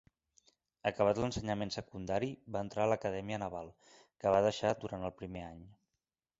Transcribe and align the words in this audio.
Acabat 0.89 1.19
l’ensenyament 1.23 1.73
secundari 1.75 2.31
va 2.57 2.63
entrar 2.67 2.87
a 2.87 2.91
l’Acadèmia 2.93 3.41
Naval, 3.47 3.71
que 4.23 4.35
va 4.37 4.43
deixar 4.49 4.75
durant 4.85 5.09
el 5.11 5.17
primer 5.23 5.49
any. 5.55 5.65